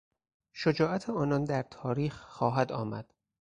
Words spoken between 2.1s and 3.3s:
خواهد آمد.